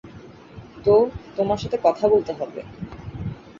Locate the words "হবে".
2.33-2.61